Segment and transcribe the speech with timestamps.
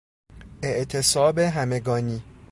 [0.63, 2.21] اعتصاب همگانی